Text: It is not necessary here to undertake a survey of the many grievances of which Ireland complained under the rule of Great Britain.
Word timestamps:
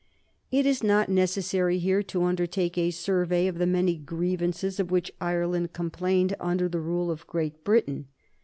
It 0.49 0.65
is 0.65 0.81
not 0.81 1.09
necessary 1.09 1.77
here 1.77 2.01
to 2.01 2.23
undertake 2.23 2.75
a 2.75 2.89
survey 2.89 3.45
of 3.45 3.59
the 3.59 3.67
many 3.67 3.97
grievances 3.97 4.79
of 4.79 4.89
which 4.89 5.11
Ireland 5.21 5.73
complained 5.73 6.35
under 6.39 6.67
the 6.67 6.79
rule 6.81 7.11
of 7.11 7.27
Great 7.27 7.63
Britain. 7.63 8.07